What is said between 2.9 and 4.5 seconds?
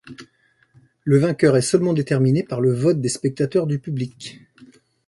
des spectateurs du public.